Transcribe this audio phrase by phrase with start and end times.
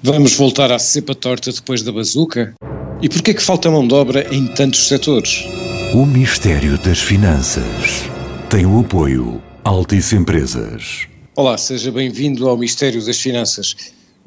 [0.00, 2.54] Vamos voltar à cepa torta depois da bazuca?
[3.02, 5.44] E por que é que falta mão de obra em tantos setores?
[5.92, 8.04] O mistério das finanças
[8.48, 11.08] tem o apoio Altice Empresas.
[11.34, 13.74] Olá, seja bem-vindo ao mistério das finanças.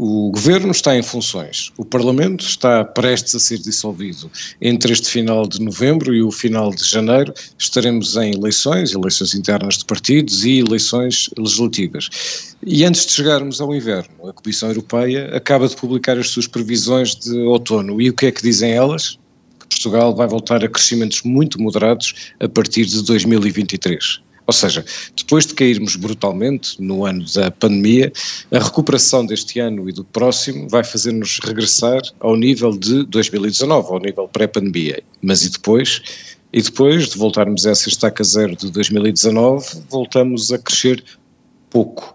[0.04, 4.32] O governo está em funções, o Parlamento está prestes a ser dissolvido.
[4.60, 9.78] Entre este final de novembro e o final de janeiro estaremos em eleições, eleições internas
[9.78, 12.10] de partidos e eleições legislativas.
[12.66, 17.14] E antes de chegarmos ao inverno, a Comissão Europeia acaba de publicar as suas previsões
[17.14, 18.02] de outono.
[18.02, 19.20] E o que é que dizem elas?
[19.60, 24.20] Que Portugal vai voltar a crescimentos muito moderados a partir de 2023.
[24.52, 24.84] Ou seja,
[25.16, 28.12] depois de cairmos brutalmente no ano da pandemia,
[28.52, 34.00] a recuperação deste ano e do próximo vai fazer-nos regressar ao nível de 2019, ao
[34.00, 35.02] nível pré-pandemia.
[35.22, 36.02] Mas e depois?
[36.52, 41.02] E depois de voltarmos a essa estaca zero de 2019, voltamos a crescer
[41.70, 42.14] pouco.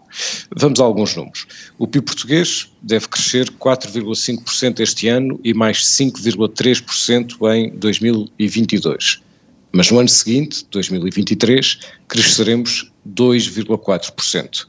[0.54, 1.46] Vamos a alguns números.
[1.78, 9.24] O PIB português deve crescer 4,5% este ano e mais 5,3% em 2022
[9.72, 11.78] mas no ano seguinte, 2023,
[12.08, 14.66] cresceremos 2,4%.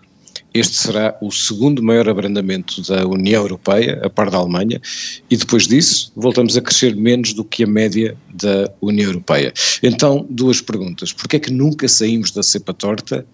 [0.54, 4.82] Este será o segundo maior abrandamento da União Europeia, a par da Alemanha,
[5.30, 9.54] e depois disso voltamos a crescer menos do que a média da União Europeia.
[9.84, 11.14] Então, duas perguntas.
[11.14, 13.26] Porquê é que nunca saímos da cepa torta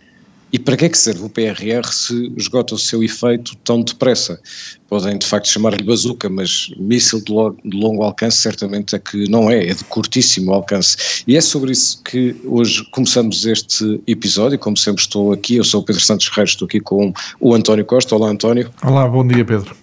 [0.53, 4.39] e para que é que serve o PRR se esgota o seu efeito tão depressa?
[4.87, 7.33] Podem de facto chamar-lhe bazuca, mas míssil de,
[7.67, 11.23] de, longo alcance certamente é que não é, é de curtíssimo alcance.
[11.27, 14.59] E é sobre isso que hoje começamos este episódio.
[14.59, 17.83] Como sempre estou aqui, eu sou o Pedro Santos Ferreira, estou aqui com o António
[17.83, 18.15] Costa.
[18.15, 18.71] Olá António.
[18.83, 19.82] Olá, bom dia Pedro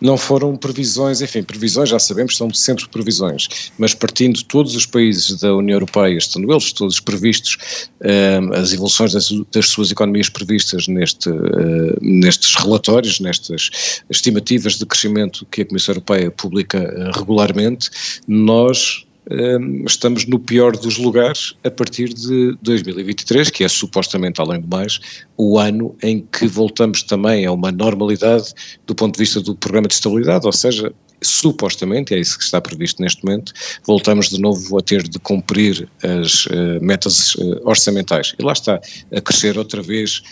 [0.00, 5.40] não foram previsões, enfim, previsões já sabemos, são sempre previsões, mas partindo todos os países
[5.40, 10.86] da União Europeia, estando eles todos previstos, uh, as evoluções das, das, suas economias previstas
[10.86, 13.70] neste, uh, nestes relatórios, nestas
[14.08, 17.90] estimativas de crescimento que a Comissão Europeia publica uh, regularmente,
[18.26, 19.04] nós
[19.86, 25.00] estamos no pior dos lugares a partir de 2023, que é supostamente, além do mais,
[25.36, 28.54] o ano em que voltamos também a uma normalidade
[28.86, 30.92] do ponto de vista do programa de estabilidade, ou seja,
[31.22, 33.52] supostamente, é isso que está previsto neste momento,
[33.86, 38.34] voltamos de novo a ter de cumprir as uh, metas uh, orçamentais.
[38.38, 38.80] E lá está,
[39.14, 40.22] a crescer outra vez,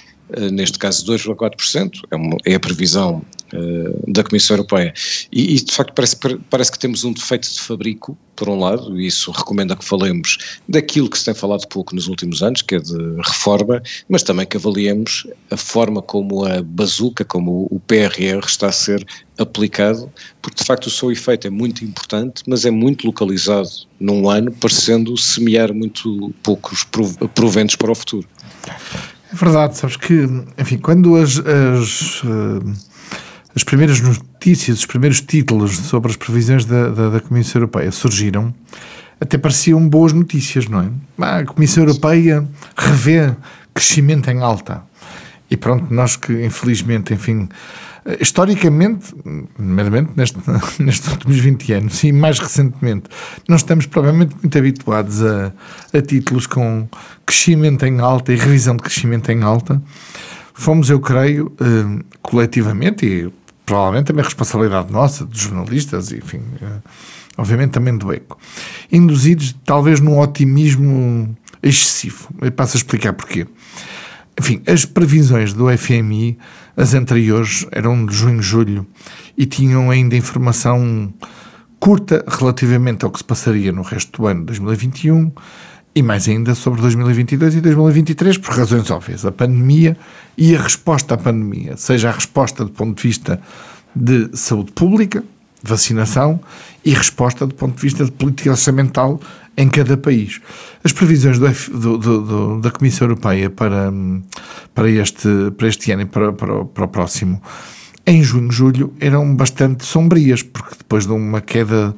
[0.51, 2.01] neste caso 2,4%,
[2.45, 3.23] é, é a previsão
[3.53, 4.93] uh, da Comissão Europeia.
[5.31, 6.17] E, e, de facto parece,
[6.51, 10.59] parece que temos um defeito de fabrico, por um lado, e isso recomenda que falemos
[10.69, 14.47] daquilo que se tem falado pouco nos últimos anos, que é de reforma, mas também
[14.47, 19.07] que avaliemos a forma como a bazuca, como o PRR está a ser
[19.39, 20.13] aplicado,
[20.43, 24.53] porque de facto o seu efeito é muito importante, mas é muito localizado num ano,
[24.53, 26.85] parecendo semear muito poucos
[27.35, 28.29] proventos para o futuro.
[29.37, 30.27] É verdade, sabes que,
[30.57, 32.97] enfim, quando as, as uh
[33.57, 38.55] as primeiras notícias, os primeiros títulos sobre as previsões da, da, da Comissão Europeia surgiram,
[39.19, 40.89] até pareciam boas notícias, não é?
[41.19, 42.47] Ah, a Comissão Europeia
[42.77, 43.35] revê
[43.73, 44.83] crescimento em alta.
[45.51, 47.49] E pronto, nós que infelizmente, enfim,
[48.21, 49.15] historicamente,
[49.59, 50.39] nomeadamente neste,
[50.79, 53.05] nestes últimos 20 anos e mais recentemente,
[53.49, 55.53] não estamos provavelmente muito habituados a,
[55.93, 56.89] a títulos com
[57.25, 59.83] crescimento em alta e revisão de crescimento em alta.
[60.55, 63.33] Fomos, eu creio, eh, coletivamente, e
[63.67, 66.81] provavelmente também responsabilidade nossa, dos jornalistas, enfim, eh,
[67.37, 68.39] obviamente também do ECO,
[68.91, 72.29] induzidos talvez num otimismo excessivo.
[72.41, 73.47] Eu passo a explicar porquê.
[74.39, 76.39] Enfim, as previsões do FMI,
[76.77, 78.87] as anteriores, eram de junho, julho,
[79.37, 81.13] e tinham ainda informação
[81.81, 85.33] curta relativamente ao que se passaria no resto do ano de 2021
[85.95, 89.25] e mais ainda sobre 2022 e 2023, por razões óbvias.
[89.25, 89.97] A pandemia
[90.37, 93.41] e a resposta à pandemia, seja a resposta do ponto de vista
[93.95, 95.25] de saúde pública,
[95.69, 96.41] vacinação,
[96.85, 99.21] e resposta do ponto de vista de política orçamental
[99.57, 100.41] em cada país.
[100.85, 103.93] As previsões do, do, do, da Comissão Europeia para,
[104.75, 107.43] para, este, para este ano e para, para, para o próximo,
[108.07, 111.95] em junho, julho, eram bastante sombrias, porque depois de uma queda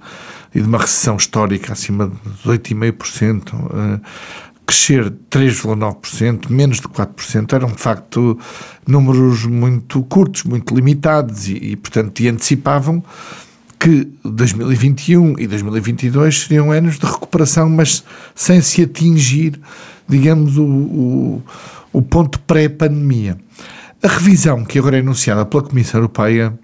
[0.54, 4.00] e de uma recessão histórica acima de 8,5%, uh,
[4.64, 8.38] crescer 3,9%, menos de 4%, eram de facto
[8.86, 13.02] números muito curtos, muito limitados e, e portanto, antecipavam
[13.78, 18.04] que 2021 e 2022 seriam anos de recuperação, mas
[18.34, 19.58] sem se atingir,
[20.08, 21.42] digamos, o, o,
[21.92, 23.38] o ponto pré-pandemia.
[24.02, 26.58] A revisão que agora é anunciada pela Comissão Europeia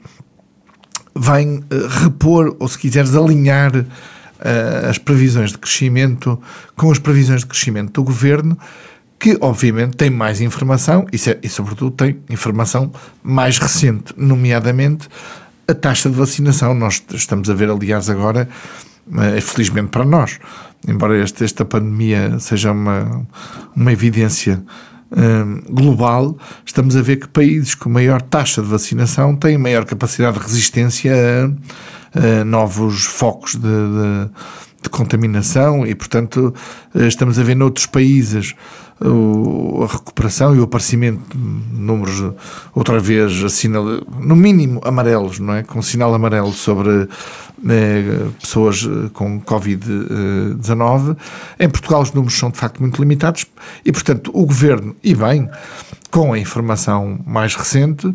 [1.15, 1.63] vai uh,
[2.03, 6.41] repor, ou se quiseres, alinhar uh, as previsões de crescimento
[6.77, 8.59] com as previsões de crescimento do governo,
[9.19, 15.09] que obviamente tem mais informação e, e sobretudo tem informação mais recente, nomeadamente
[15.67, 16.75] a taxa de vacinação.
[16.75, 18.49] Nós estamos a ver, aliás, agora,
[19.09, 20.39] uh, felizmente para nós,
[20.87, 23.27] embora este, esta pandemia seja uma,
[23.75, 24.63] uma evidência
[25.11, 30.39] uh, global, estamos a ver que países com maior taxa de vacinação têm maior capacidade
[30.39, 31.13] de resistência
[32.15, 34.31] a, a novos focos de, de,
[34.85, 36.55] de, contaminação e, portanto,
[36.95, 38.55] estamos a ver noutros países
[39.01, 42.33] a recuperação e o aparecimento de números
[42.75, 43.85] outra vez assinal,
[44.21, 45.63] no mínimo amarelos, não é?
[45.63, 47.09] Com sinal amarelo sobre
[47.61, 51.17] né, pessoas eh, com Covid-19.
[51.59, 53.47] Em Portugal os números são de facto muito limitados
[53.85, 55.51] e, portanto, o Governo, e bem,
[56.11, 58.15] com a informação mais recente,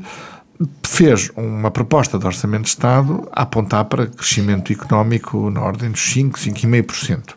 [0.83, 6.01] fez uma proposta de Orçamento de Estado a apontar para crescimento económico na ordem dos
[6.01, 7.35] 5, 5,5%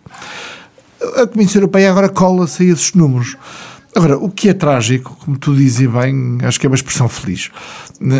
[1.16, 3.36] a Comissão Europeia agora cola-se a esses números.
[3.94, 7.50] Agora, o que é trágico, como tu dizes bem, acho que é uma expressão feliz.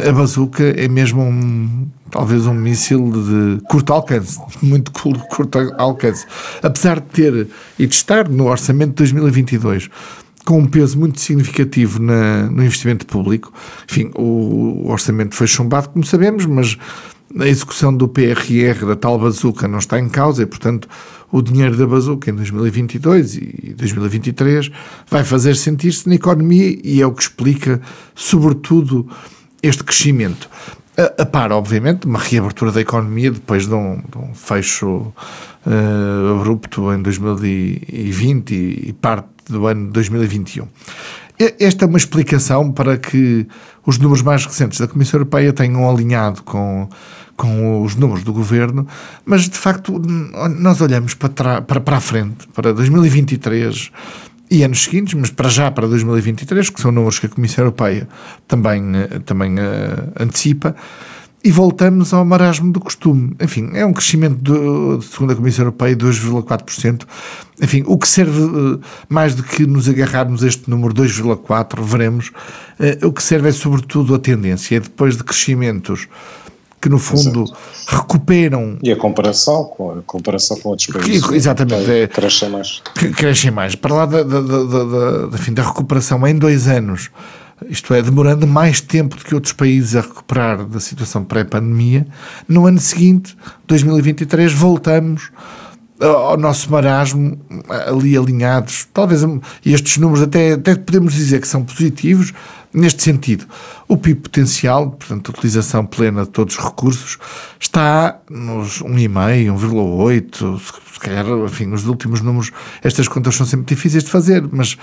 [0.07, 6.27] A bazuca é mesmo um, talvez um míssil de curto alcance, muito curto alcance.
[6.63, 9.89] Apesar de ter e de estar no orçamento de 2022
[10.45, 13.53] com um peso muito significativo na, no investimento público,
[13.89, 16.77] enfim, o, o orçamento foi chumbado, como sabemos, mas
[17.39, 20.89] a execução do PRR, da tal bazuca, não está em causa e, portanto,
[21.31, 24.71] o dinheiro da bazuca em 2022 e 2023
[25.09, 27.81] vai fazer sentir-se na economia e é o que explica,
[28.15, 29.09] sobretudo,
[29.63, 30.51] este crescimento.
[30.97, 35.13] A, a par, obviamente, uma reabertura da economia depois de um, de um fecho
[35.67, 40.69] uh, abrupto em 2020 e, e parte do ano 2021.
[41.59, 43.47] Esta é uma explicação para que
[43.85, 46.89] os números mais recentes da Comissão Europeia tenham alinhado com
[47.37, 48.87] com os números do governo,
[49.25, 50.01] mas de facto
[50.61, 53.91] nós olhamos para, para, para a frente, para 2023
[54.53, 58.07] e anos seguintes, mas para já para 2023, que são números que a Comissão Europeia
[58.47, 60.77] também, eh, também uh, antecipa,
[61.43, 63.35] e voltamos ao marasmo do costume.
[63.41, 67.05] Enfim, é um crescimento, de, segundo a Comissão Europeia, de 2,4%.
[67.63, 72.29] Enfim, o que serve uh, mais do que nos agarrarmos a este número 2,4%, veremos,
[72.29, 76.09] uh, o que serve é sobretudo a tendência, é depois de crescimentos
[76.83, 77.59] que no fundo Exato.
[77.87, 78.77] recuperam.
[78.83, 81.25] E a comparação com, a comparação com outros países.
[81.25, 81.89] Que, exatamente.
[81.89, 82.83] É, crescem mais.
[83.17, 83.77] crescem mais.
[83.77, 87.09] Para lá da, da, da, da, da recuperação em dois anos,
[87.69, 92.05] isto é, demorando mais tempo do que outros países a recuperar da situação pré-pandemia,
[92.49, 93.37] no ano seguinte,
[93.69, 95.31] 2023, voltamos
[96.01, 97.39] ao nosso marasmo
[97.87, 98.89] ali alinhados.
[98.93, 99.23] Talvez
[99.65, 102.33] estes números até, até podemos dizer que são positivos,
[102.75, 103.45] Neste sentido,
[103.87, 107.19] o PIB potencial, portanto, utilização plena de todos os recursos,
[107.61, 110.61] está nos 1,5, 1,8,
[110.95, 112.51] se calhar, enfim, os últimos números,
[112.83, 114.79] estas contas são sempre difíceis de fazer, mas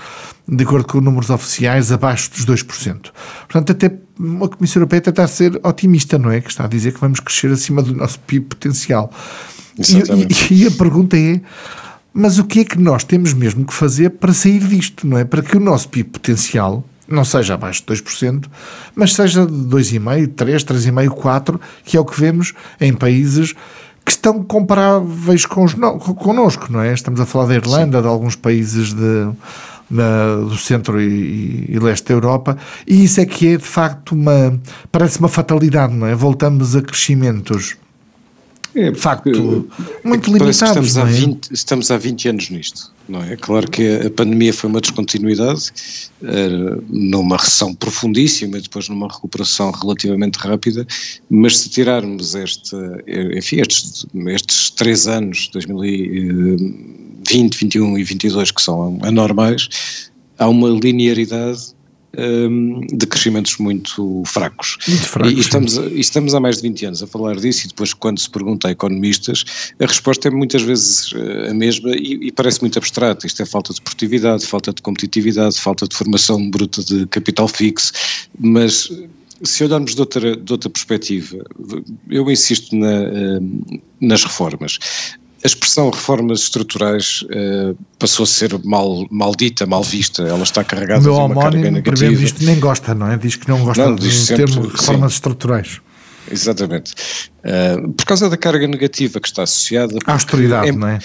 [0.46, 3.10] de acordo com os números oficiais, abaixo dos 2%.
[3.48, 6.40] Portanto, até a Comissão Europeia está a ser otimista, não é?
[6.40, 9.10] Que está a dizer que vamos crescer acima do nosso PIB potencial.
[9.78, 11.40] E, e, e a pergunta é
[12.12, 15.24] mas o que é que nós temos mesmo que fazer para sair disto, não é?
[15.24, 18.46] Para que o nosso PIB potencial não seja abaixo de 2%,
[18.94, 23.54] mas seja de 2,5%, 3%, 3,5%, 4%, que é o que vemos em países
[24.04, 26.92] que estão comparáveis com os, connosco, não é?
[26.92, 28.02] Estamos a falar da Irlanda, Sim.
[28.02, 29.28] de alguns países de,
[29.90, 34.58] do centro e, e, leste da Europa, e isso é que é de facto uma,
[34.90, 36.14] parece uma fatalidade, não é?
[36.14, 37.76] Voltamos a crescimentos
[38.74, 39.68] é, de facto,
[40.04, 40.88] muito limitados.
[40.88, 41.00] Estamos, é?
[41.00, 43.36] há 20, estamos há 20 anos nisto, não é?
[43.36, 45.70] Claro que a pandemia foi uma descontinuidade,
[46.22, 50.86] uh, numa recessão profundíssima e depois numa recuperação relativamente rápida,
[51.28, 52.76] mas se tirarmos este,
[53.36, 59.68] enfim, estes, estes três anos, 2020, 21 e 22, que são anormais,
[60.38, 61.74] há uma linearidade
[62.12, 64.76] de crescimentos muito fracos.
[64.88, 65.32] Muito fracos.
[65.32, 68.28] E, estamos, estamos há mais de 20 anos a falar disso e depois quando se
[68.28, 69.44] pergunta a economistas,
[69.78, 73.26] a resposta é muitas vezes eh, a mesma e, e parece muito abstrata.
[73.26, 77.92] Isto é falta de produtividade, falta de competitividade, falta de formação bruta de capital fixo,
[78.38, 78.90] mas
[79.42, 81.38] se olharmos de outra, de outra perspectiva,
[82.10, 83.40] eu insisto na,
[84.00, 84.78] nas reformas
[85.42, 91.02] a expressão reformas estruturais uh, passou a ser mal, maldita, mal vista, ela está carregada
[91.02, 92.22] de uma carga negativa.
[92.22, 93.16] Isto nem gosta, não é?
[93.16, 95.16] Diz que não gosta não, do termo reformas sim.
[95.16, 95.80] estruturais.
[96.30, 96.92] Exatamente.
[97.38, 99.96] Uh, por causa da carga negativa que está associada.
[100.06, 100.98] À austeridade, é, não é?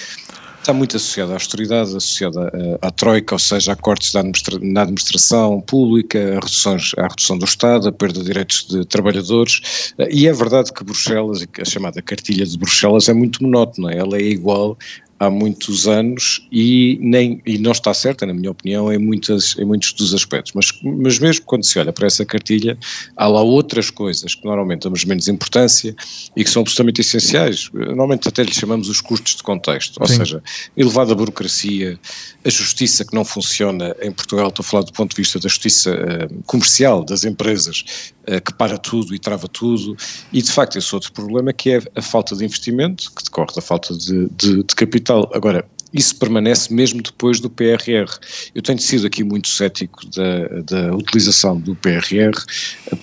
[0.66, 4.82] Está muito associada à austeridade, associada à, à troika, ou seja, a cortes administra na
[4.82, 10.32] administração pública, a, reduções, redução do Estado, a perda de direitos de trabalhadores, e é
[10.32, 14.76] verdade que Bruxelas, a chamada cartilha de Bruxelas, é muito monótona, ela é igual
[15.18, 19.64] há muitos anos e, nem, e não está certa, na minha opinião, em, muitas, em
[19.64, 20.52] muitos dos aspectos.
[20.54, 22.78] Mas, mas mesmo quando se olha para essa cartilha,
[23.16, 25.94] há lá outras coisas que normalmente damos menos importância
[26.36, 27.70] e que são absolutamente essenciais.
[27.72, 30.16] Normalmente até lhe chamamos os custos de contexto, ou Sim.
[30.16, 30.42] seja,
[30.76, 31.98] elevada burocracia,
[32.44, 35.48] a justiça que não funciona em Portugal, estou a falar do ponto de vista da
[35.48, 39.96] justiça uh, comercial das empresas, uh, que para tudo e trava tudo,
[40.32, 43.62] e de facto esse outro problema que é a falta de investimento, que decorre da
[43.62, 45.05] falta de, de, de capital.
[45.12, 45.68] Agora,
[46.00, 48.06] isso permanece mesmo depois do PRR.
[48.54, 52.32] Eu tenho sido aqui muito cético da, da utilização do PRR,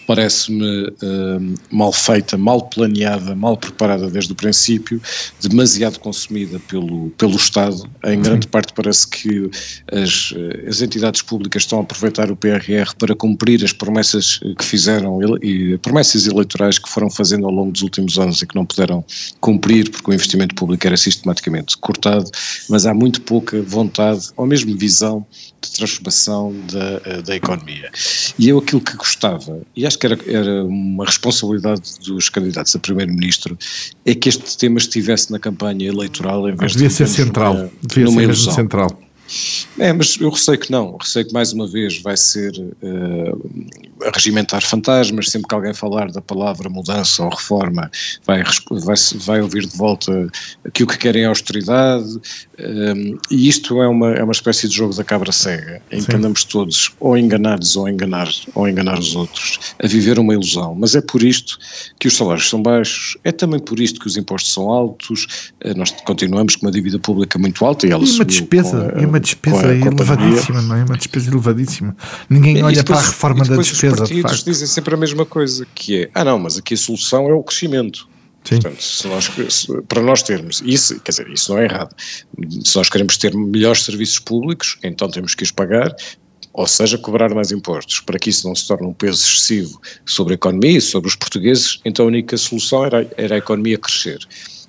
[0.08, 5.02] parece-me uh, mal feita, mal planeada, mal preparada desde o princípio,
[5.42, 7.90] demasiado consumida pelo, pelo Estado.
[8.06, 9.50] Em grande parte parece que
[9.92, 10.34] as,
[10.68, 15.78] as entidades públicas estão a aproveitar o PRR para cumprir as promessas que fizeram, e
[15.80, 19.04] promessas eleitorais que foram fazendo ao longo dos últimos anos e que não puderam
[19.40, 22.30] cumprir porque o investimento público era sistematicamente cortado
[22.70, 25.26] mas há muito pouca vontade ou mesmo visão
[25.62, 27.90] de transformação da, eh, da economia.
[28.38, 32.80] E eu aquilo que gostava, e acho que era, era uma responsabilidade dos candidatos a
[32.80, 33.58] primeiro-ministro,
[34.06, 36.94] é que este tema estivesse na campanha eleitoral em vez devia de...
[36.94, 39.00] Devia ser central, numa, devia ser mesmo central.
[39.80, 44.62] É, mas eu receio que não, receio que mais uma vez vai ser uh, regimentar
[44.62, 47.90] fantasmas, sempre que alguém falar da palavra mudança ou reforma,
[48.26, 50.28] vai, vai, vai ouvir de volta
[50.74, 52.20] que o que querem é austeridade,
[52.60, 56.08] um, e isto é uma, é uma espécie de jogo da cabra cega, em Sim.
[56.08, 60.76] que andamos todos ou enganados ou enganar, ou enganar os outros, a viver uma ilusão,
[60.76, 61.58] mas é por isto
[62.00, 65.78] que os salários são baixos, é também por isto que os impostos são altos, uh,
[65.78, 69.20] nós continuamos com uma dívida pública muito alta e ela e uma despesa, e uma
[69.20, 70.84] despesa elevadíssima, não é?
[70.84, 71.96] Uma despesa elevadíssima.
[72.30, 73.93] Ninguém olha depois, para a reforma da despesa.
[73.94, 77.28] Os partidos dizem sempre a mesma coisa, que é, ah não, mas aqui a solução
[77.30, 78.08] é o crescimento.
[78.44, 78.60] Sim.
[78.60, 81.96] Portanto, se nós, se, para nós termos isso, quer dizer, isso não é errado.
[82.66, 85.96] Se nós queremos ter melhores serviços públicos, então temos que os pagar,
[86.52, 88.02] ou seja, cobrar mais impostos.
[88.02, 91.16] Para que isso não se torne um peso excessivo sobre a economia e sobre os
[91.16, 94.20] portugueses, então a única solução era, era a economia crescer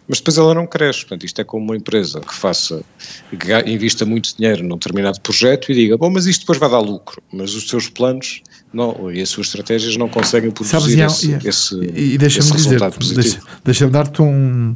[0.08, 1.00] mas depois ela não cresce.
[1.00, 2.82] Portanto, isto é como uma empresa que faça,
[3.30, 6.80] que invista muito dinheiro num determinado projeto e diga, bom, mas isto depois vai dar
[6.80, 8.42] lucro, mas os seus planos
[8.72, 12.80] não, e as suas estratégias não conseguem produzir Sabes, esse, e, esse, e deixa-me dizer,
[13.14, 14.74] deixa, deixa dar-te um,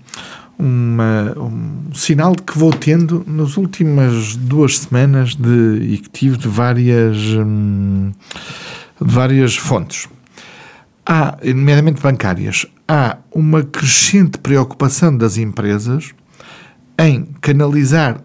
[0.58, 6.36] uma, um sinal de que vou tendo nas últimas duas semanas de, e que tive
[6.36, 8.12] de várias, hum,
[9.00, 10.08] de várias fontes.
[11.04, 16.14] Há, nomeadamente bancárias, há uma crescente preocupação das empresas
[16.98, 18.20] em canalizar,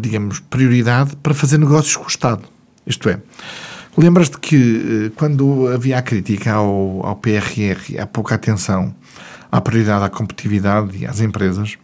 [0.00, 2.42] digamos, prioridade para fazer negócios com o Estado.
[2.84, 3.20] Isto é,
[3.96, 8.92] lembras-te que eh, quando havia a crítica ao, ao PRR, há pouca atenção
[9.50, 11.78] à prioridade à competitividade e às empresas,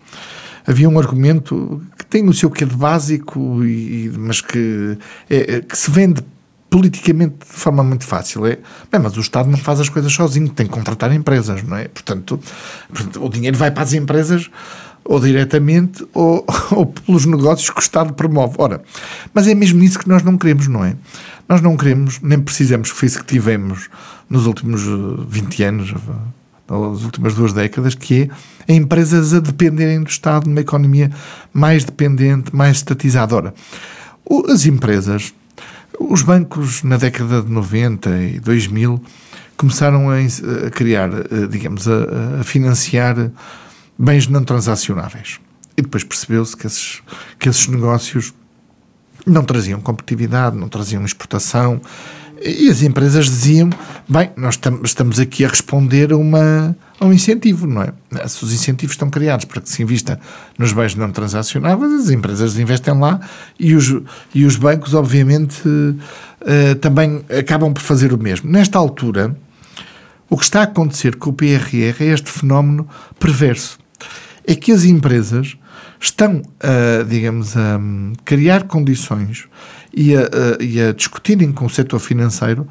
[0.67, 4.99] havia um argumento que tem o seu quê de básico, e, mas que,
[5.31, 6.23] é, que se vende
[6.71, 8.47] politicamente de forma muito fácil.
[8.47, 8.59] É,
[8.91, 11.89] bem, mas o Estado não faz as coisas sozinho, tem que contratar empresas, não é?
[11.89, 12.41] Portanto,
[13.19, 14.51] o dinheiro vai para as empresas
[15.05, 18.55] ou diretamente ou, ou pelos negócios que o Estado promove.
[18.59, 18.83] Ora,
[19.33, 20.95] mas é mesmo isso que nós não queremos, não é?
[21.49, 23.89] Nós não queremos, nem precisamos, foi isso que tivemos
[24.29, 24.83] nos últimos
[25.29, 25.95] 20 eh, anos,
[26.69, 28.31] nas últimas duas décadas, que
[28.69, 31.11] é empresas a dependerem do Estado numa economia
[31.51, 33.35] mais dependente, mais estatizada.
[33.35, 33.55] Ora,
[34.51, 35.33] as empresas
[35.99, 39.03] os bancos, na década de 90 e 2000,
[39.57, 43.31] começaram a, criar, eh, digamos, a, a, financiar
[43.99, 45.41] bens não transacionáveis.
[45.77, 47.03] E depois percebeu-se que esses,
[47.39, 48.33] que esses negócios
[49.27, 51.81] não traziam competitividade, não traziam exportação,
[52.41, 53.69] e as empresas diziam:
[54.09, 57.93] bem, nós estamos aqui a responder a, uma, a um incentivo, não é?
[58.27, 60.19] Se os incentivos estão criados para que se invista
[60.59, 63.21] nos bens não transacionáveis, as empresas investem lá
[63.59, 63.95] e os,
[64.35, 68.51] e os bancos, obviamente, uh, também acabam por fazer o mesmo.
[68.51, 69.37] Nesta altura,
[70.29, 72.89] o que está a acontecer com o PRR é este fenómeno
[73.19, 73.79] perverso.
[74.47, 75.57] É que as empresas
[76.01, 77.81] estão, a, digamos, a
[78.25, 79.47] criar condições
[79.93, 82.69] e a, a, e a discutirem com o setor financeiro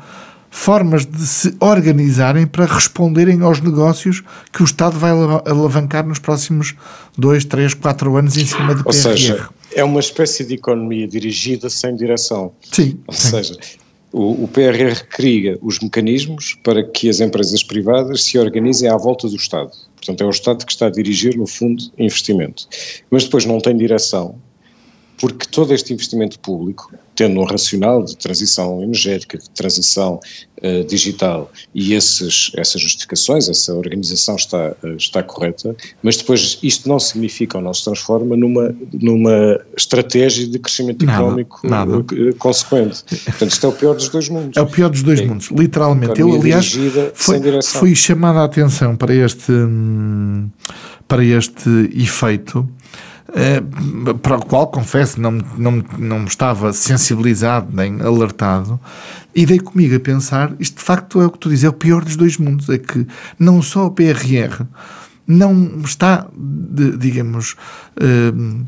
[0.49, 6.75] formas de se organizarem para responderem aos negócios que o Estado vai alavancar nos próximos
[7.17, 8.93] dois, três, quatro anos em cima do Ou PRR.
[8.93, 12.51] seja, é uma espécie de economia dirigida sem direção.
[12.71, 12.99] Sim.
[13.07, 13.29] Ou sim.
[13.29, 13.57] seja,
[14.11, 19.27] o, o PRR cria os mecanismos para que as empresas privadas se organizem à volta
[19.27, 19.71] do Estado.
[19.95, 22.67] Portanto, é o Estado que está a dirigir, no fundo, investimento.
[23.11, 24.35] Mas depois não tem direção
[25.19, 30.19] porque todo este investimento público, tendo um racional de transição energética, de transição
[30.61, 36.87] uh, digital e esses, essas justificações, essa organização está, uh, está correta, mas depois isto
[36.87, 41.97] não significa ou não se transforma numa, numa estratégia de crescimento nada, económico nada.
[41.97, 43.03] Uh, consequente.
[43.25, 44.57] Portanto, isto é o pior dos dois mundos.
[44.57, 46.21] É o pior dos dois é, mundos, literalmente.
[46.21, 46.71] Eu, aliás,
[47.15, 50.47] foi, fui chamado a atenção para este, hum,
[51.07, 53.06] para este efeito eh,
[54.21, 58.79] para o qual, confesso, não, não, não estava sensibilizado nem alertado,
[59.35, 61.73] e dei comigo a pensar: isto de facto é o que tu dizes, é o
[61.73, 62.69] pior dos dois mundos.
[62.69, 63.05] É que
[63.37, 64.65] não só o PRR
[65.27, 66.25] não está,
[66.97, 67.57] digamos,
[67.97, 68.65] uh,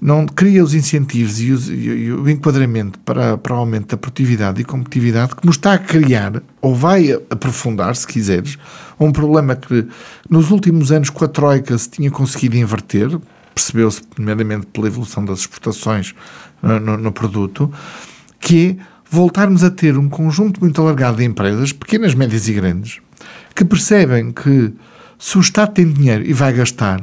[0.00, 4.64] não cria os incentivos os, e, o enquadramento para, para o aumento da produtividade e
[4.64, 8.58] competitividade, como está a criar, ou vai aprofundar, se quiseres,
[9.00, 9.86] um problema que
[10.28, 13.18] nos últimos anos com a Troika se tinha conseguido inverter,
[13.54, 16.14] percebeu-se primeiramente pela evolução das exportações
[16.62, 17.72] no, no, no, produto,
[18.40, 23.00] que é voltarmos a ter um conjunto muito alargado de empresas, pequenas, médias e grandes,
[23.54, 24.72] que percebem que
[25.18, 27.00] se o Estado tem dinheiro e vai gastar,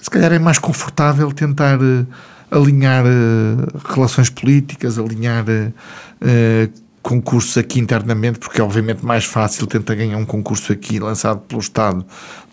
[0.00, 2.06] se calhar é mais confortável tentar uh,
[2.50, 9.94] alinhar uh, relações políticas, alinhar uh, concursos aqui internamente, porque é obviamente mais fácil tentar
[9.96, 12.04] ganhar um concurso aqui lançado pelo Estado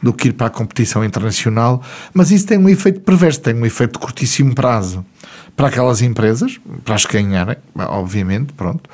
[0.01, 1.81] do que ir para a competição internacional,
[2.13, 5.05] mas isso tem um efeito perverso, tem um efeito de curtíssimo prazo
[5.55, 8.89] para aquelas empresas, para as ganharem, obviamente, pronto,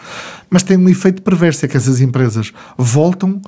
[0.50, 3.42] mas tem um efeito perverso, é que essas empresas voltam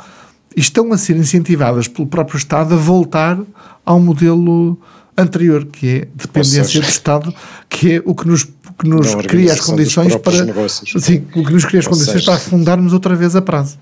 [0.55, 3.37] e estão a ser incentivadas pelo próprio Estado a voltar
[3.85, 4.79] ao modelo
[5.17, 7.33] anterior, que é dependência seja, do Estado,
[7.67, 8.47] que é o que nos,
[8.77, 12.35] que nos cria as condições para sim, o que nos cria as condições seja, para
[12.35, 13.77] afundarmos outra vez a prazo.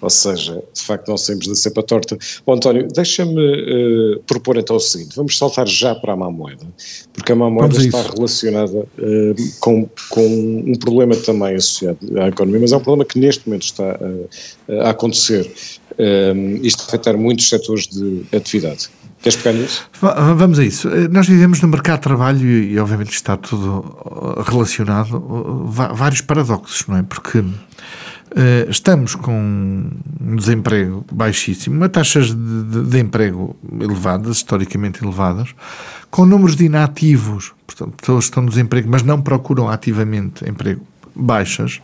[0.00, 2.16] Ou seja, de facto não saímos da cepa torta.
[2.46, 6.66] Bom, António, deixa-me uh, propor então o seguinte, vamos saltar já para a má moeda,
[7.12, 10.26] porque a má moeda está relacionada uh, com, com
[10.66, 14.80] um problema também associado à economia, mas é um problema que neste momento está uh,
[14.82, 15.50] a acontecer.
[16.62, 18.88] isto a afetar muitos setores de atividade.
[19.24, 19.88] Queres pegar nisso?
[20.36, 20.86] Vamos a isso.
[21.10, 23.96] Nós vivemos no mercado de trabalho e, obviamente, está tudo
[24.46, 25.18] relacionado,
[25.66, 27.02] vários paradoxos, não é?
[27.02, 27.42] Porque
[28.68, 29.32] estamos com
[30.20, 35.54] um desemprego baixíssimo, taxas de, de, emprego elevadas, historicamente elevadas,
[36.10, 41.80] com números de inativos, portanto, pessoas estão no desemprego, mas não procuram ativamente emprego, baixas,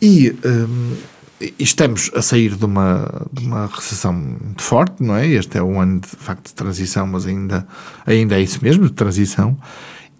[0.00, 0.32] e
[1.58, 5.26] estamos a sair de uma, de uma recessão muito forte, não é?
[5.26, 7.66] Este é um ano de, facto de transição, mas ainda,
[8.06, 9.56] ainda é isso mesmo, de transição,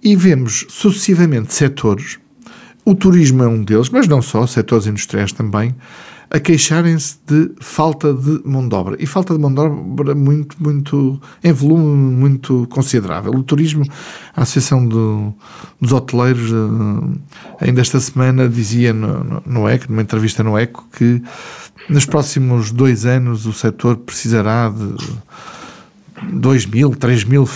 [0.03, 2.19] e vemos sucessivamente setores.
[2.85, 5.75] O turismo é um deles, mas não só, setores industriais também,
[6.31, 8.97] a queixarem-se de falta de mão de obra.
[8.99, 13.33] E falta de mão de obra muito, muito, em volume muito considerável.
[13.33, 13.85] O turismo,
[14.37, 15.33] a Associação do,
[15.81, 20.87] dos Hoteleiros, eh, ainda esta semana dizia no, no, no ECO, numa entrevista no ECO,
[20.93, 21.23] que
[21.88, 24.97] nos próximos dois anos o setor precisará de
[26.33, 27.49] 2 mil, 3 mil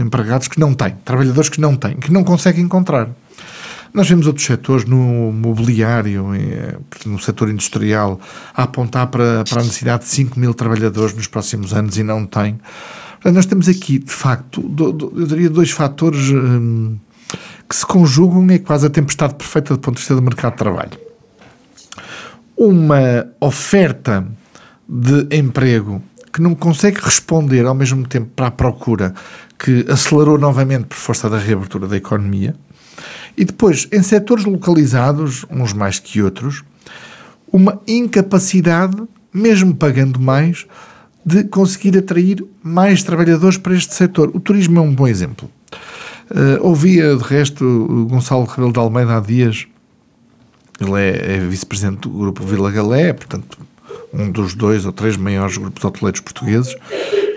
[0.00, 3.08] empregados que não têm, trabalhadores que não têm, que não conseguem encontrar.
[3.92, 6.28] Nós vemos outros setores no mobiliário,
[7.06, 8.20] no setor industrial,
[8.54, 12.26] a apontar para, para a necessidade de 5 mil trabalhadores nos próximos anos e não
[12.26, 12.60] tem.
[13.14, 14.62] Portanto, nós temos aqui, de facto,
[15.16, 16.96] eu diria dois fatores hum,
[17.68, 20.58] que se conjugam é quase a tempestade perfeita do ponto de vista do mercado de
[20.58, 20.98] trabalho.
[22.56, 24.26] Uma oferta
[24.88, 29.14] de emprego que não consegue responder ao mesmo tempo para a procura
[29.58, 32.54] que acelerou novamente por força da reabertura da economia
[33.38, 36.64] e depois, em setores localizados, uns mais que outros,
[37.52, 39.00] uma incapacidade,
[39.32, 40.66] mesmo pagando mais,
[41.24, 44.32] de conseguir atrair mais trabalhadores para este setor.
[44.34, 45.48] O turismo é um bom exemplo.
[46.28, 49.68] Uh, ouvia, de resto, o Gonçalo Rebelo de Almeida há dias,
[50.80, 53.56] ele é, é vice-presidente do grupo Vila Galé, portanto,
[54.12, 56.74] um dos dois ou três maiores grupos hoteleiros portugueses,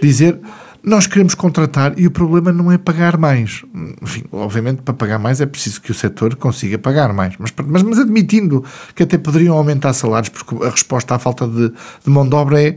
[0.01, 0.39] dizer
[0.83, 3.63] nós queremos contratar e o problema não é pagar mais.
[4.01, 7.35] Enfim, obviamente, para pagar mais é preciso que o setor consiga pagar mais.
[7.37, 8.63] Mas, mas, mas admitindo
[8.95, 12.61] que até poderiam aumentar salários, porque a resposta à falta de, de mão de obra
[12.61, 12.75] é: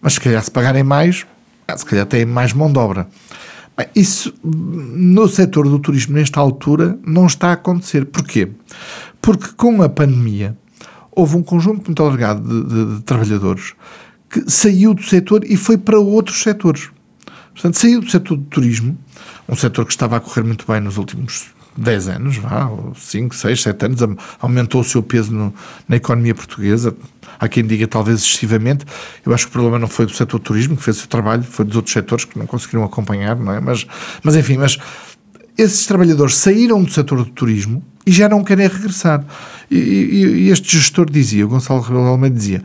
[0.00, 1.24] mas se calhar se pagarem mais,
[1.68, 3.06] ah, se calhar têm mais mão de obra.
[3.76, 8.04] Bem, isso no setor do turismo, nesta altura, não está a acontecer.
[8.06, 8.50] Porquê?
[9.20, 10.56] Porque com a pandemia
[11.10, 13.74] houve um conjunto muito alargado de, de, de trabalhadores
[14.28, 16.90] que saiu do setor e foi para outros setores.
[17.54, 18.98] Portanto, saiu do setor do turismo,
[19.48, 23.62] um setor que estava a correr muito bem nos últimos 10 anos, vá, 5, 6,
[23.62, 24.00] 7 anos,
[24.40, 25.54] aumentou o seu peso no,
[25.88, 26.94] na economia portuguesa.
[27.38, 28.84] Há quem diga talvez excessivamente.
[29.24, 31.08] Eu acho que o problema não foi do setor do turismo, que fez o seu
[31.08, 33.60] trabalho, foi dos outros setores que não conseguiram acompanhar, não é?
[33.60, 33.86] Mas,
[34.22, 34.78] mas enfim, mas
[35.58, 39.24] esses trabalhadores saíram do setor do turismo e já não querem regressar.
[39.70, 42.62] E, e, e este gestor dizia, o Gonçalo Rebelo Almeida dizia,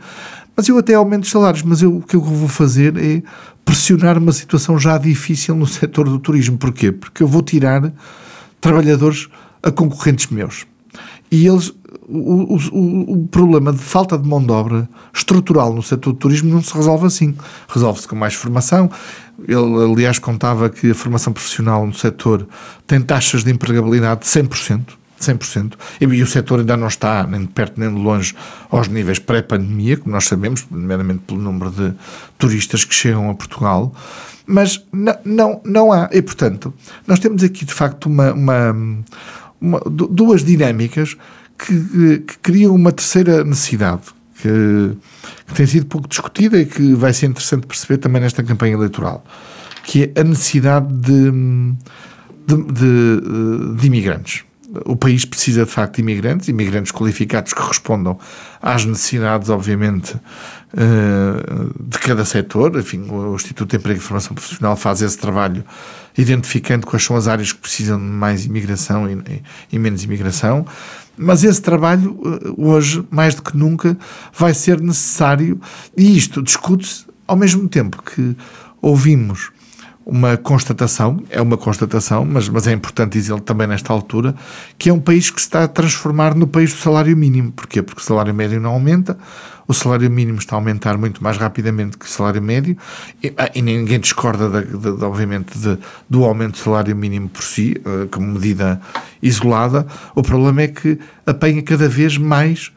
[0.56, 3.22] mas eu até aumento os salários, mas eu, o que eu vou fazer é
[3.70, 6.58] pressionar uma situação já difícil no setor do turismo.
[6.58, 6.90] Porquê?
[6.90, 7.92] Porque eu vou tirar
[8.60, 9.28] trabalhadores
[9.62, 10.66] a concorrentes meus.
[11.30, 11.72] E eles,
[12.08, 16.52] o, o, o, problema de falta de mão de obra estrutural no setor do turismo
[16.52, 17.36] não se resolve assim.
[17.68, 18.90] Resolve-se com mais formação.
[19.46, 22.48] Ele, aliás, contava que a formação profissional no setor
[22.88, 24.99] tem taxas de empregabilidade de 100%.
[25.20, 25.74] 100%.
[26.00, 28.34] E, e o setor ainda não está nem de perto nem de longe
[28.70, 31.92] aos níveis pré-pandemia, como nós sabemos, primeiramente pelo número de
[32.38, 33.94] turistas que chegam a Portugal,
[34.46, 34.84] mas
[35.24, 36.08] não, não, há.
[36.12, 36.74] E, portanto,
[37.06, 38.76] nós temos aqui, de facto, uma, uma,
[39.60, 41.16] uma duas dinâmicas
[41.56, 44.02] que, que, criam uma terceira necessidade,
[44.40, 44.96] que,
[45.46, 49.24] que tem sido pouco discutida e que vai ser interessante perceber também nesta campanha eleitoral,
[49.84, 51.30] que é a necessidade de,
[52.46, 54.44] de, de, de imigrantes
[54.84, 58.18] o país precisa de facto de imigrantes, imigrantes qualificados que respondam
[58.62, 60.14] às necessidades, obviamente,
[60.76, 62.78] eh, de cada setor.
[62.78, 65.64] Enfim, o Instituto de Emprego e Formação Profissional faz esse trabalho
[66.16, 70.64] identificando quais são as áreas que precisam de mais imigração e, e menos imigração.
[71.16, 73.96] Mas esse trabalho, eh, hoje, mais do que nunca,
[74.32, 75.60] vai ser necessário
[75.96, 78.36] e isto discute-se ao mesmo tempo que
[78.80, 79.50] ouvimos
[80.04, 84.34] uma constatação, é uma constatação, mas, mas é importante dizer também nesta altura,
[84.78, 87.52] que é um país que se está a transformar no país do salário mínimo.
[87.52, 87.82] Porquê?
[87.82, 89.16] Porque o salário médio não aumenta,
[89.68, 92.76] o salário mínimo está a aumentar muito mais rapidamente que o salário médio,
[93.22, 97.44] e, ah, e ninguém discorda, de, de, de, obviamente, do aumento do salário mínimo por
[97.44, 98.80] si, uh, como medida
[99.22, 99.86] isolada.
[100.14, 102.72] O problema é que apanha cada vez mais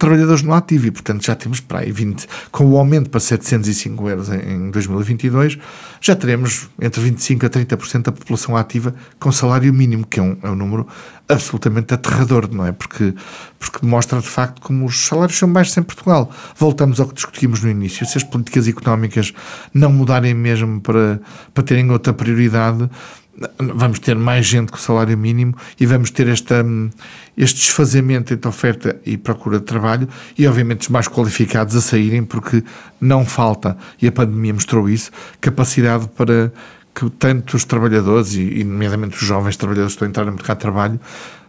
[0.00, 4.08] trabalhadores no ativo e, portanto, já temos para aí 20, com o aumento para 705
[4.08, 5.58] euros em 2022,
[6.00, 10.38] já teremos entre 25% a 30% da população ativa com salário mínimo, que é um,
[10.42, 10.88] é um número
[11.28, 12.72] absolutamente aterrador, não é?
[12.72, 13.14] Porque,
[13.58, 16.32] porque mostra de facto como os salários são baixos em Portugal.
[16.56, 18.06] Voltamos ao que discutimos no início.
[18.06, 19.34] Se as políticas económicas
[19.72, 21.20] não mudarem mesmo para,
[21.52, 22.88] para terem outra prioridade,
[23.58, 26.64] vamos ter mais gente com salário mínimo e vamos ter esta,
[27.36, 32.22] este desfazamento entre oferta e procura de trabalho e, obviamente, os mais qualificados a saírem,
[32.22, 32.62] porque
[33.00, 36.52] não falta, e a pandemia mostrou isso, capacidade para
[36.94, 40.56] que tanto os trabalhadores, e, nomeadamente os jovens trabalhadores que estão a entrar no mercado
[40.56, 41.00] de trabalho,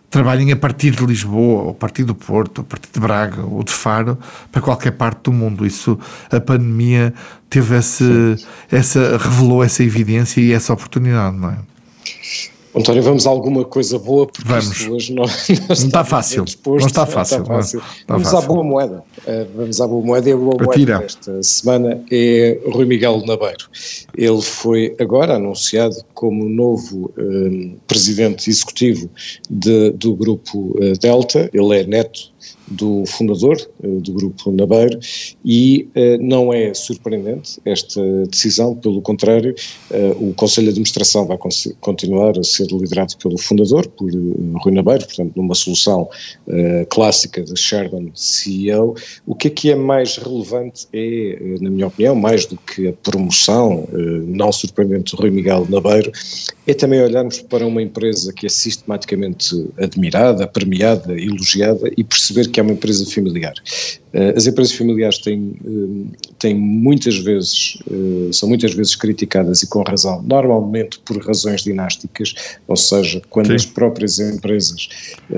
[0.10, 3.41] trabalhem a partir de Lisboa, ou a partir do Porto, ou a partir de Braga,
[3.41, 4.17] ou de Faro,
[4.51, 5.65] para qualquer parte do mundo.
[5.65, 5.97] Isso,
[6.30, 7.13] a pandemia
[7.49, 8.36] teve esse,
[8.69, 11.70] essa, revelou essa evidência e essa oportunidade, não é?
[12.73, 14.88] António, vamos a alguma coisa boa, porque vamos.
[14.88, 15.25] hoje não,
[15.67, 16.45] não, está fácil.
[16.65, 17.39] Não está fácil.
[17.39, 17.79] Não está fácil.
[17.79, 18.38] Não, vamos fácil.
[18.38, 19.03] à boa moeda.
[19.19, 20.97] Uh, vamos à boa moeda e a boa Atira.
[20.97, 23.67] moeda desta semana é Rui Miguel Nabeiro.
[24.17, 29.10] Ele foi agora anunciado como novo uh, presidente executivo
[29.49, 31.49] de, do grupo uh, Delta.
[31.53, 32.31] Ele é neto
[32.71, 34.99] do fundador eh, do Grupo Nabeiro
[35.43, 39.53] e eh, não é surpreendente esta decisão, pelo contrário,
[39.91, 41.38] eh, o Conselho de Administração vai
[41.79, 46.10] continuar a ser liderado pelo fundador, por Rui Nabeiro, portanto numa solução
[46.89, 48.95] clássica de Sheridan CEO.
[49.25, 52.93] O que é que é mais relevante é, na minha opinião, mais do que a
[52.93, 53.88] promoção
[54.25, 56.12] não surpreendente do Rui Miguel Nabeiro,
[56.67, 62.61] é também olharmos para uma empresa que é sistematicamente admirada, premiada, elogiada e perceber que
[62.62, 63.54] é uma empresa familiar.
[64.13, 69.67] Eh, as empresas familiares têm, eh, têm muitas vezes, eh, são muitas vezes criticadas e
[69.67, 72.34] com razão, normalmente por razões dinásticas,
[72.67, 73.56] ou seja, quando Sim.
[73.56, 74.89] as próprias empresas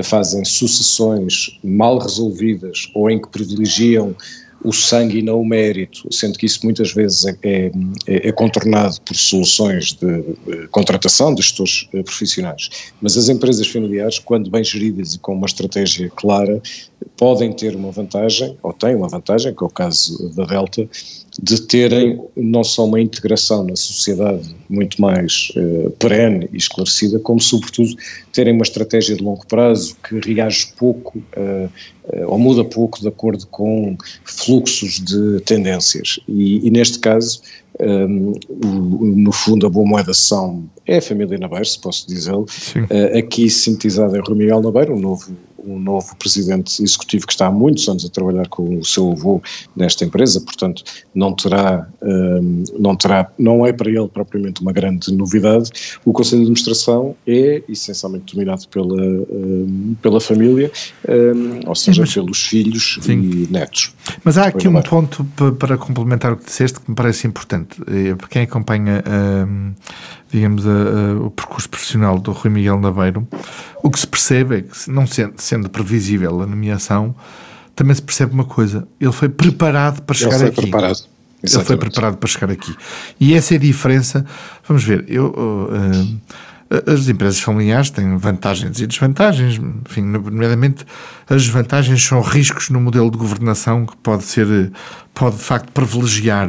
[0.04, 4.16] fazem sucessões mal resolvidas ou em que privilegiam
[4.64, 7.72] o sangue e não o mérito, sendo que isso muitas vezes é, é,
[8.08, 12.70] é contornado por soluções de, de, contratação de gestores eh, profissionais.
[13.02, 16.62] Mas as empresas familiares, quando bem geridas e com uma estratégia clara,
[17.18, 20.88] podem ter uma vantagem, ou têm uma vantagem, que é o caso da Delta,
[21.42, 27.40] de terem não só uma integração na sociedade muito mais uh, perene e esclarecida, como
[27.40, 27.96] sobretudo
[28.32, 31.70] terem uma estratégia de longo prazo que reage pouco uh,
[32.06, 36.20] uh, ou muda pouco de acordo com fluxos de tendências.
[36.28, 37.42] E, e neste caso,
[37.80, 38.34] um,
[39.16, 42.46] no fundo, a boa moeda são é a família Nabeiro, se posso dizê-lo,
[43.18, 47.52] aqui sintetizada em Rui Miguel Nabeiro, o novo um novo presidente executivo que está há
[47.52, 49.42] muitos anos a trabalhar com o seu avô
[49.76, 55.14] nesta empresa, portanto não terá, um, não terá, não é para ele propriamente uma grande
[55.14, 55.70] novidade.
[56.06, 60.72] O Conselho de Administração é essencialmente dominado pela, um, pela família,
[61.08, 63.20] um, ou seja, Mas, pelos filhos sim.
[63.20, 63.94] e netos.
[64.24, 65.26] Mas há aqui um ponto
[65.60, 67.82] para complementar o que disseste que me parece importante.
[67.88, 69.04] Eh, para quem acompanha
[69.48, 69.74] hum,
[70.34, 73.28] digamos, a, a, o percurso profissional do Rui Miguel Naveiro,
[73.84, 77.16] o que se percebe é que, não sendo, sendo previsível a nomeação,
[77.76, 80.62] também se percebe uma coisa: ele foi preparado para chegar ele foi aqui.
[80.62, 80.92] Preparado.
[80.92, 81.56] Exatamente.
[81.56, 82.76] Ele foi preparado para chegar aqui.
[83.20, 84.26] E essa é a diferença.
[84.68, 85.28] Vamos ver, eu.
[85.28, 86.20] Uh,
[86.88, 90.84] as empresas familiares têm vantagens e desvantagens, enfim, nomeadamente
[91.30, 94.72] as vantagens são riscos no modelo de governação que pode ser,
[95.14, 96.48] pode de facto privilegiar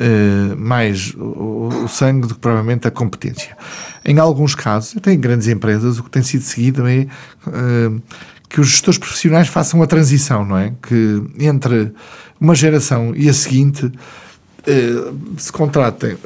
[0.00, 3.56] uh, mais o, sangue do que provavelmente a competência.
[4.04, 7.06] Em alguns casos, até em grandes empresas, o que tem sido seguido é
[7.46, 8.02] uh,
[8.48, 10.72] que os gestores profissionais façam a transição, não é?
[10.82, 11.92] Que entre
[12.40, 16.16] uma geração e a seguinte uh, se contratem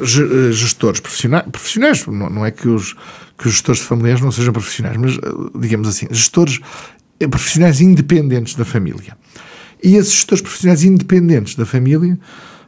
[0.52, 2.94] gestores profissionais, profissionais não, não é que os,
[3.38, 5.18] que os gestores familiares não sejam profissionais, mas
[5.58, 6.60] digamos assim, gestores
[7.28, 9.16] profissionais independentes da família.
[9.82, 12.18] E esses gestores profissionais independentes da família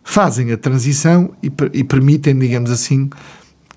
[0.04, 3.10] fazem a transição e, e permitem, digamos assim,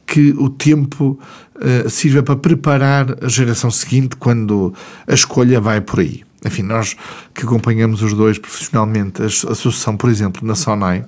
[0.06, 1.20] que o tempo
[1.56, 4.74] uh, sirva para preparar a geração seguinte quando
[5.08, 6.24] a escolha vai por aí.
[6.46, 6.96] Enfim, nós
[7.34, 11.04] que acompanhamos os dois profissionalmente, a, sucessão, por exemplo, na Sonai,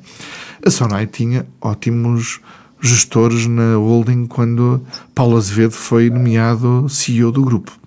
[0.65, 2.41] a Sonai tinha ótimos
[2.81, 4.81] gestores na holding quando
[5.13, 7.79] Paulo Azevedo foi nomeado CEO do grupo.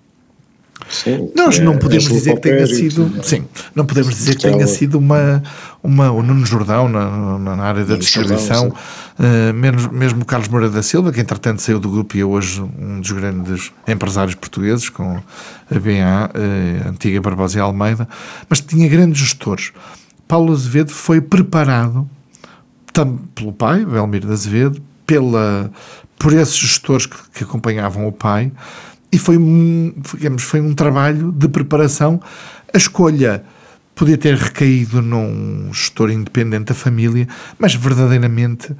[0.89, 3.23] Sim, Nós não é, podemos é dizer que tenha sido.
[3.23, 5.41] Sim, não podemos dizer que tenha sido uma.
[5.81, 10.69] uma o Nuno Jordão na, na área da distribuição, uh, menos, mesmo o Carlos Moura
[10.69, 14.89] da Silva, que entretanto saiu do grupo e é hoje um dos grandes empresários portugueses,
[14.89, 18.07] com a BA, uh, antiga Barbosa e Almeida,
[18.49, 19.71] mas tinha grandes gestores.
[20.27, 22.09] Paulo Azevedo foi preparado
[22.91, 25.71] tam, pelo pai, Belmiro de Azevedo, pela,
[26.17, 28.51] por esses gestores que, que acompanhavam o pai
[29.13, 32.19] e foi um, digamos, foi um trabalho de preparação.
[32.73, 33.43] A escolha
[33.93, 37.27] podia ter recaído num gestor independente da família,
[37.59, 38.75] mas verdadeiramente,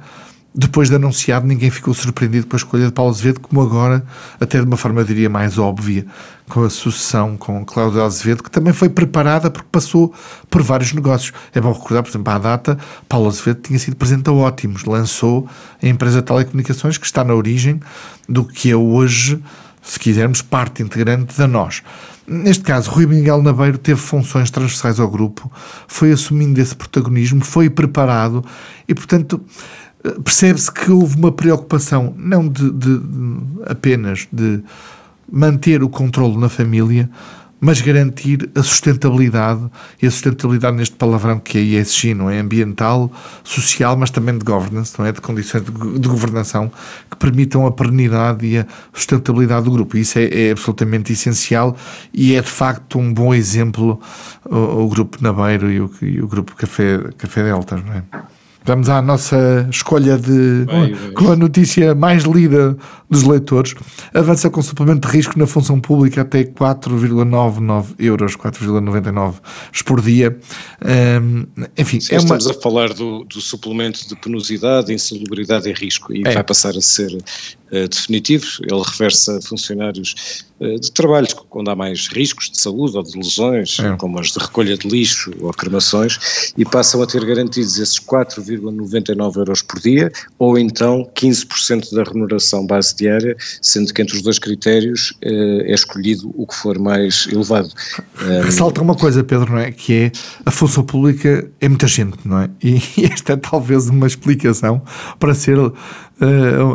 [0.52, 4.04] depois de anunciado, ninguém ficou surpreendido com a escolha de Paulo Azevedo, como agora,
[4.40, 6.04] até de uma forma, eu diria, mais óbvia,
[6.48, 10.12] com a sucessão com Cláudio Azevedo, que também foi preparada porque passou
[10.50, 11.32] por vários negócios.
[11.54, 12.76] É bom recordar, por exemplo, à data,
[13.08, 15.48] Paulo Azevedo tinha sido presidente da Ótimos, lançou
[15.80, 17.78] a empresa de telecomunicações que está na origem
[18.28, 19.40] do que é hoje
[19.84, 21.82] se quisermos, parte integrante da nós.
[22.26, 25.52] Neste caso, Rui Miguel Nabeiro teve funções transversais ao grupo,
[25.86, 28.42] foi assumindo esse protagonismo, foi preparado
[28.88, 29.40] e, portanto,
[30.22, 33.00] percebe-se que houve uma preocupação não de, de,
[33.66, 34.62] apenas de
[35.30, 37.10] manter o controle na família,
[37.64, 39.70] mas garantir a sustentabilidade,
[40.02, 42.38] e a sustentabilidade neste palavrão que é ESG, não é?
[42.38, 43.10] Ambiental,
[43.42, 45.12] social, mas também de governance, não é?
[45.12, 46.70] De condições de, de governação
[47.10, 49.96] que permitam a perenidade e a sustentabilidade do grupo.
[49.96, 51.74] Isso é, é absolutamente essencial
[52.12, 53.98] e é de facto um bom exemplo
[54.44, 58.02] o, o Grupo Nabeiro e o, e o Grupo Café, Café Deltas, não é?
[58.66, 61.12] Vamos à nossa escolha de bem, bem.
[61.12, 62.74] com a notícia mais lida
[63.10, 63.74] dos leitores.
[64.14, 69.34] Avança com suplemento de risco na função pública até 4,99 euros, 4,99
[69.84, 70.38] por dia.
[70.82, 71.46] Um,
[71.76, 72.54] enfim, Sim, é estamos uma...
[72.54, 76.32] a falar do, do, suplemento de penosidade, insalubridade e risco e é.
[76.32, 78.46] vai passar a ser uh, definitivo.
[78.62, 83.96] Ele reversa funcionários de trabalhos onde há mais riscos de saúde ou de lesões, é.
[83.96, 89.36] como as de recolha de lixo ou cremações, e passam a ter garantidos esses 4,99
[89.36, 94.38] euros por dia ou então 15% da remuneração base diária, sendo que entre os dois
[94.38, 97.68] critérios uh, é escolhido o que for mais elevado.
[98.44, 99.70] Ressalta uma coisa, Pedro, não é?
[99.70, 100.12] Que é
[100.44, 102.50] a função pública é muita gente, não é?
[102.62, 102.80] E
[103.12, 104.82] esta é talvez uma explicação
[105.18, 105.58] para ser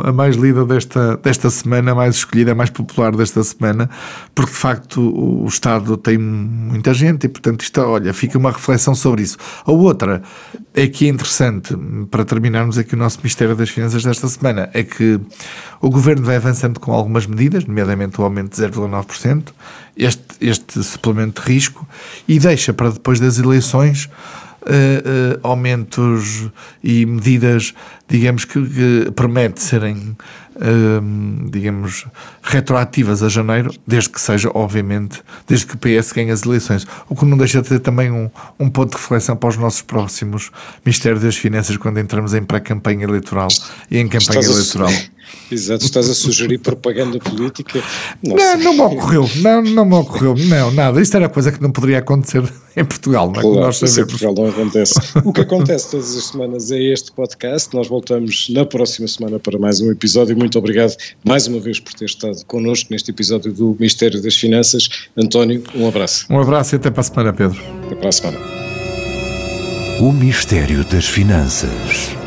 [0.04, 3.88] a mais lida desta, desta semana, a mais escolhida, a mais popular desta semana,
[4.34, 8.94] porque de facto o, Estado tem muita gente e, portanto, isto, olha, fica uma reflexão
[8.94, 9.36] sobre isso.
[9.64, 10.22] A outra
[10.74, 11.76] é que é interessante,
[12.10, 15.20] para terminarmos aqui o nosso Ministério das Finanças desta semana, é que
[15.80, 19.48] o Governo vai avançando com algumas medidas, nomeadamente o aumento de 0,9%,
[19.96, 21.86] este, este suplemento de risco,
[22.28, 24.08] e deixa para depois das eleições
[24.62, 26.50] uh, uh, aumentos
[26.82, 27.74] e medidas,
[28.08, 30.16] digamos, que, que promete serem,
[30.56, 32.06] uh, digamos,
[32.42, 36.86] retroativas a janeiro, desde que seja, obviamente, desde que o PS ganhe as eleições.
[37.08, 39.82] O que não deixa de ter também um, um ponto de reflexão para os nossos
[39.82, 40.50] próximos
[40.84, 43.48] Ministérios das Finanças quando entramos em pré-campanha eleitoral
[43.90, 44.90] e em campanha eleitoral.
[45.50, 47.82] A, Exato, estás a sugerir propaganda política.
[48.22, 48.56] Nossa.
[48.56, 51.00] Não, não me ocorreu, não, não me ocorreu, não, nada.
[51.00, 52.42] Isto era coisa que não poderia acontecer
[52.76, 53.42] em Portugal, não é?
[53.42, 53.98] Claro, nós sabemos.
[53.98, 54.94] Em Portugal não acontece.
[55.24, 57.74] O que acontece todas as semanas é este podcast.
[57.74, 60.36] Nós voltamos na próxima semana para mais um episódio.
[60.36, 64.88] Muito obrigado mais uma vez por ter estado connosco neste episódio do Mistério das Finanças.
[65.16, 66.26] António, um abraço.
[66.30, 67.60] Um abraço e até para a semana, Pedro.
[67.86, 68.38] Até para a semana.
[70.00, 72.19] O Mistério das Finanças.